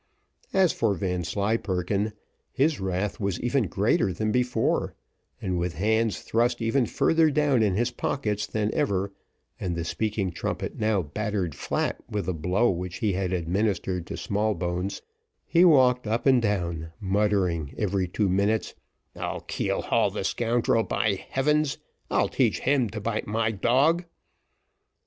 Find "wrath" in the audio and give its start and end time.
2.79-3.19